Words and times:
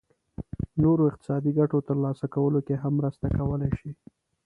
نورو 0.83 1.03
اقتصادي 1.09 1.51
ګټو 1.59 1.77
ترلاسه 1.87 2.25
کولو 2.35 2.59
کې 2.67 2.75
هم 2.81 2.93
مرسته 2.99 3.25
کولای 3.37 3.71
شي. 3.79 3.91